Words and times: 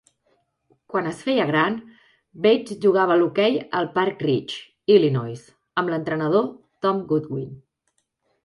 Quan 0.93 1.09
es 1.09 1.19
feia 1.27 1.43
gran, 1.49 1.75
Bates 2.45 2.79
jugava 2.85 3.15
a 3.15 3.17
l'hoquei 3.19 3.59
al 3.81 3.91
Park 3.99 4.25
Ridge, 4.29 4.57
Illinois, 4.97 5.45
amb 5.83 5.95
l'entrenador 5.95 6.49
Tom 6.87 7.05
Godwin. 7.13 7.47